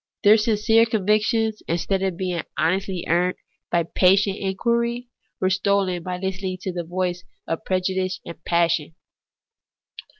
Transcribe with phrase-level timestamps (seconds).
[0.23, 3.35] Their sincere convictions, instead of being honestly earned
[3.69, 8.95] by patient inquiring, were stolen by Hstening to the voice of prejudice and passion.